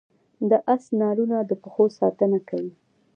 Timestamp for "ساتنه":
1.99-2.39